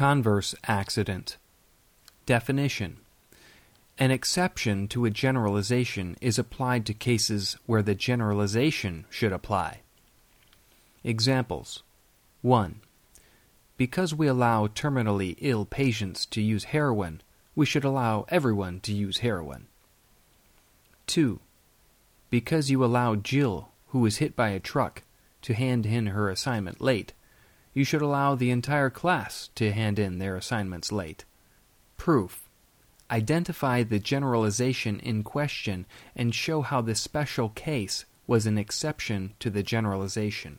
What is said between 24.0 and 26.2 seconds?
hit by a truck, to hand in